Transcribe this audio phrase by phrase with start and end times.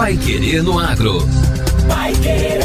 [0.00, 1.18] Pai Querer no Agro.
[1.86, 2.62] Pai Querer.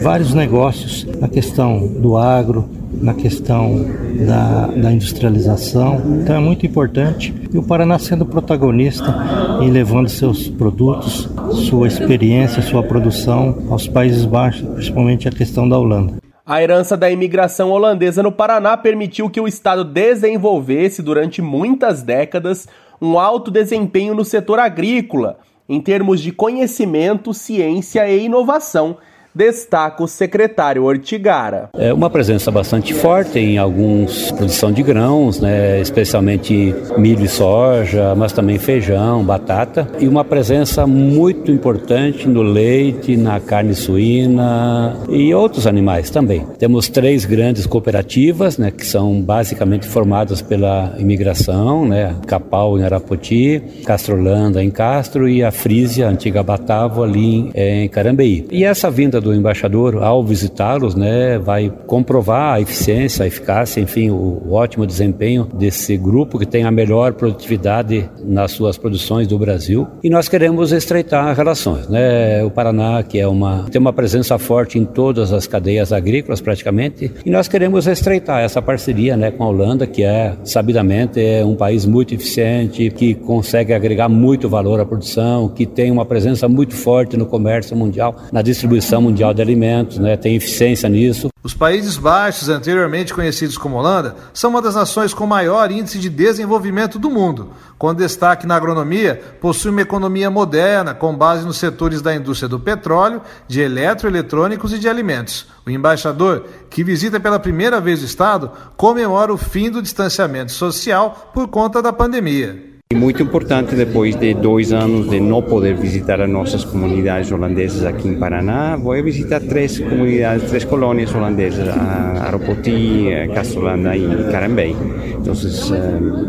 [0.00, 2.68] vários negócios na questão do agro,
[3.02, 3.84] na questão
[4.24, 6.00] da, da, industrialização.
[6.22, 9.14] Então é muito importante e o Paraná sendo protagonista
[9.60, 11.28] em levando seus produtos,
[11.68, 16.14] sua experiência, sua produção aos Países Baixos, principalmente a questão da Holanda.
[16.46, 22.68] A herança da imigração holandesa no Paraná permitiu que o estado desenvolvesse durante muitas décadas
[23.00, 28.96] um alto desempenho no setor agrícola, em termos de conhecimento, ciência e inovação
[29.34, 31.70] destaca o secretário Ortigara.
[31.74, 38.14] É uma presença bastante forte em alguns produção de grãos, né, especialmente milho e soja,
[38.14, 45.32] mas também feijão, batata, e uma presença muito importante no leite, na carne suína e
[45.34, 46.46] outros animais também.
[46.58, 53.62] Temos três grandes cooperativas, né, que são basicamente formadas pela imigração, né, Capal em Arapoti,
[53.84, 58.46] Castrolanda em Castro e a Frísia, a antiga Batavo ali em Carambeí.
[58.50, 64.10] E essa vinda do embaixador ao visitá-los, né, vai comprovar a eficiência, a eficácia, enfim,
[64.10, 69.38] o, o, ótimo desempenho desse grupo que tem a melhor produtividade nas suas produções do
[69.38, 69.86] Brasil.
[70.02, 72.44] E nós queremos estreitar relações, né?
[72.44, 77.10] O Paraná que é uma tem uma presença forte em todas as cadeias agrícolas praticamente,
[77.24, 81.54] e nós queremos estreitar essa parceria, né, com a Holanda, que é sabidamente é um
[81.54, 86.74] país muito eficiente, que consegue agregar muito valor à produção, que tem uma presença muito
[86.74, 91.28] forte no comércio mundial, na distribuição mundial Mundial de Alimentos, né, tem eficiência nisso.
[91.44, 96.08] Os Países Baixos, anteriormente conhecidos como Holanda, são uma das nações com maior índice de
[96.08, 97.50] desenvolvimento do mundo.
[97.76, 102.58] Com destaque na agronomia, possui uma economia moderna com base nos setores da indústria do
[102.58, 105.46] petróleo, de eletroeletrônicos e de alimentos.
[105.66, 111.32] O embaixador, que visita pela primeira vez o Estado, comemora o fim do distanciamento social
[111.34, 112.71] por conta da pandemia.
[112.94, 118.06] Muito importante, depois de dois anos de não poder visitar as nossas comunidades holandesas aqui
[118.06, 124.76] em Paraná, vou visitar três comunidades, três colônias holandesas, Aropoti, Castrolanda e Carambei.
[125.18, 125.32] Então,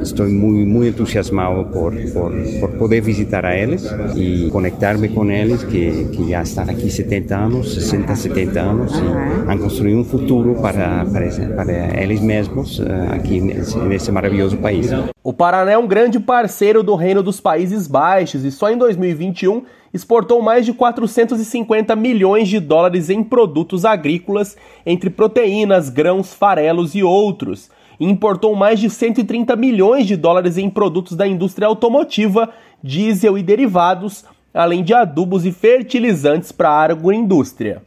[0.02, 3.84] estou muito, muito entusiasmado por, por, por, poder visitar a eles
[4.16, 9.52] e conectar-me com eles, que, que já estão aqui 70 anos, 60, 70 anos, e
[9.52, 12.82] han construído um futuro para, para, para eles mesmos
[13.12, 14.90] aqui nesse, nesse maravilhoso país.
[15.24, 16.53] O Paraná é um grande parceiro
[16.84, 22.60] do Reino dos Países Baixos e só em 2021 exportou mais de 450 milhões de
[22.60, 24.56] dólares em produtos agrícolas,
[24.86, 27.70] entre proteínas, grãos, farelos e outros.
[28.00, 32.50] E importou mais de 130 milhões de dólares em produtos da indústria automotiva,
[32.84, 37.84] diesel e derivados, além de adubos e fertilizantes para a agroindústria.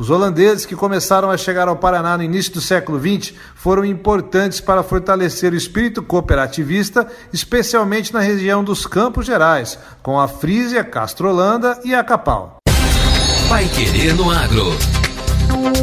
[0.00, 4.58] Os holandeses que começaram a chegar ao Paraná no início do século XX foram importantes
[4.58, 11.78] para fortalecer o espírito cooperativista, especialmente na região dos Campos Gerais, com a Frísia, Castrolanda
[11.84, 12.56] e a Capal.
[13.46, 14.72] Vai querer no agro.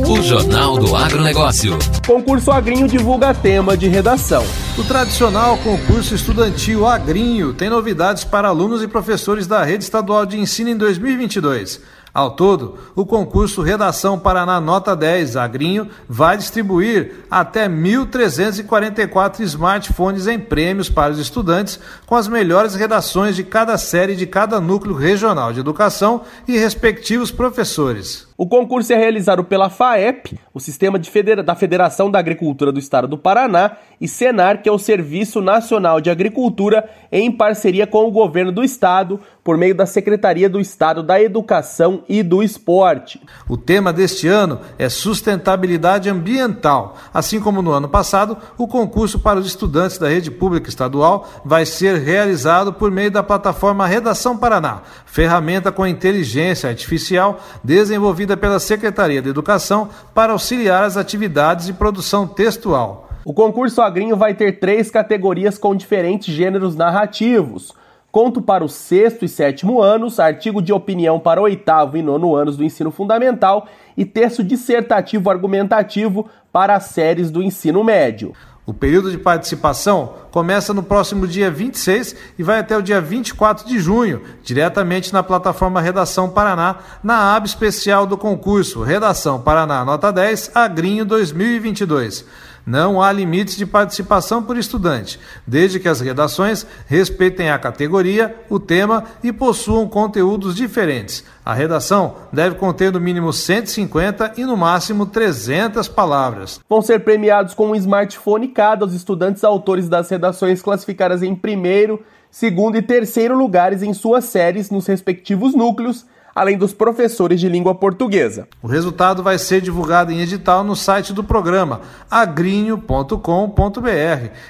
[0.09, 1.77] O Jornal do Agronegócio.
[2.07, 4.43] Concurso Agrinho divulga tema de redação.
[4.79, 10.39] O tradicional concurso estudantil Agrinho tem novidades para alunos e professores da rede estadual de
[10.39, 11.81] ensino em 2022.
[12.17, 20.39] Ao todo, o concurso Redação Paraná Nota 10 Agrinho vai distribuir até 1.344 smartphones em
[20.39, 25.53] prêmios para os estudantes, com as melhores redações de cada série de cada núcleo regional
[25.53, 28.27] de educação e respectivos professores.
[28.37, 33.07] O concurso é realizado pela FAEP, o Sistema Federa da Federação da Agricultura do Estado
[33.07, 38.11] do Paraná, e Senar, que é o Serviço Nacional de Agricultura, em parceria com o
[38.11, 43.21] governo do estado, por meio da Secretaria do Estado da Educação e do Esporte.
[43.47, 46.97] O tema deste ano é sustentabilidade ambiental.
[47.13, 51.65] Assim como no ano passado, o concurso para os estudantes da rede pública estadual vai
[51.65, 59.21] ser realizado por meio da plataforma Redação Paraná, ferramenta com inteligência artificial desenvolvida pela Secretaria
[59.21, 63.09] de Educação para auxiliar as atividades de produção textual.
[63.25, 67.73] O concurso Agrinho vai ter três categorias com diferentes gêneros narrativos.
[68.17, 72.35] Conto para o sexto e sétimo anos, artigo de opinião para o oitavo e nono
[72.35, 78.33] anos do ensino fundamental e texto dissertativo argumentativo para as séries do ensino médio.
[78.65, 83.67] O período de participação começa no próximo dia 26 e vai até o dia 24
[83.67, 90.11] de junho, diretamente na plataforma Redação Paraná, na aba especial do concurso Redação Paraná Nota
[90.11, 92.25] 10 Agrinho 2022.
[92.67, 95.17] Não há limites de participação por estudante,
[95.47, 101.23] desde que as redações respeitem a categoria, o tema e possuam conteúdos diferentes.
[101.45, 106.59] A redação deve conter no mínimo 150 e no máximo 300 palavras.
[106.67, 112.03] Vão ser premiados com um smartphone cada os estudantes autores das redações classificadas em primeiro,
[112.29, 116.05] segundo e terceiro lugares em suas séries nos respectivos núcleos
[116.37, 118.47] além dos professores de língua portuguesa.
[118.61, 121.81] O resultado vai ser divulgado em edital no site do programa
[122.11, 123.17] agrinho.com.br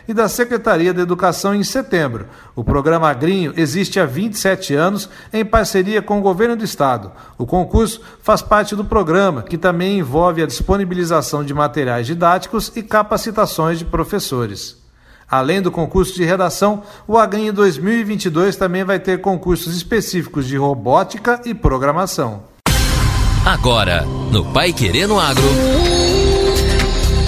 [0.05, 2.25] e da Secretaria de Educação em setembro.
[2.53, 7.09] O programa Agrinho existe há 27 anos em parceria com o governo do estado.
[7.37, 12.83] O concurso faz parte do programa, que também envolve a disponibilização de materiais didáticos e
[12.83, 14.86] capacitações de professores.
[15.29, 21.41] Além do concurso de redação, o Agrinho 2022 também vai ter concursos específicos de robótica
[21.45, 22.43] e programação.
[23.45, 25.43] Agora, no Pai Querendo Agro.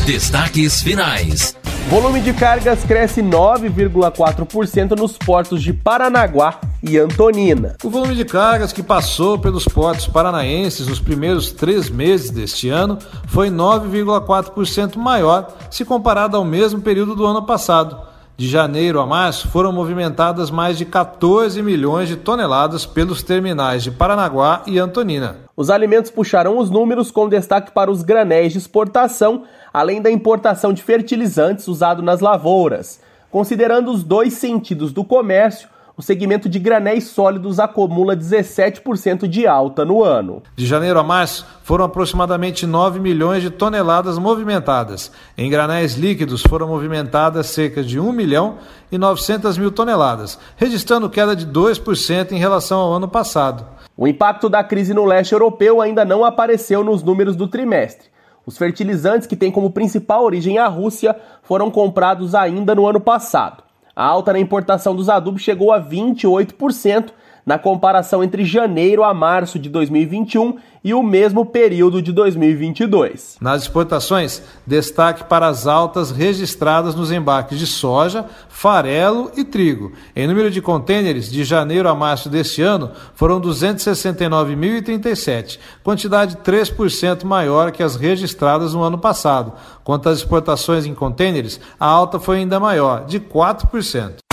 [0.06, 1.56] Destaques finais.
[1.90, 7.76] Volume de cargas cresce 9,4% nos portos de Paranaguá e Antonina.
[7.84, 12.98] O volume de cargas que passou pelos portos paranaenses nos primeiros três meses deste ano
[13.28, 18.10] foi 9,4% maior se comparado ao mesmo período do ano passado.
[18.38, 23.92] De janeiro a março foram movimentadas mais de 14 milhões de toneladas pelos terminais de
[23.92, 25.40] Paranaguá e Antonina.
[25.58, 29.44] Os alimentos puxaram os números com destaque para os granéis de exportação
[29.74, 33.00] além da importação de fertilizantes usado nas lavouras.
[33.30, 35.68] Considerando os dois sentidos do comércio,
[36.00, 40.42] o segmento de granéis sólidos acumula 17% de alta no ano.
[40.56, 45.12] De janeiro a março, foram aproximadamente 9 milhões de toneladas movimentadas.
[45.38, 48.60] Em granéis líquidos, foram movimentadas cerca de 1 milhão
[48.90, 53.66] e 900 mil toneladas, registrando queda de 2% em relação ao ano passado.
[53.98, 58.08] O impacto da crise no leste europeu ainda não apareceu nos números do trimestre.
[58.46, 61.14] Os fertilizantes, que têm como principal origem a Rússia,
[61.44, 63.68] foram comprados ainda no ano passado.
[64.00, 67.12] A alta na importação dos adubos chegou a 28%,
[67.50, 73.38] na comparação entre janeiro a março de 2021 e o mesmo período de 2022.
[73.42, 79.94] Nas exportações, destaque para as altas registradas nos embarques de soja, farelo e trigo.
[80.16, 87.72] Em número de contêineres, de janeiro a março deste ano, foram 269.037, quantidade 3% maior
[87.72, 89.54] que as registradas no ano passado.
[89.84, 94.29] Quanto às exportações em contêineres, a alta foi ainda maior, de 4%.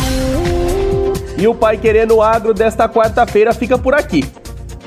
[1.38, 4.24] E o Pai Querendo Agro desta quarta-feira fica por aqui.